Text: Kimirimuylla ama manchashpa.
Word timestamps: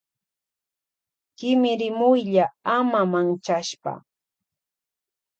Kimirimuylla 1.37 2.45
ama 2.77 3.01
manchashpa. 3.11 3.93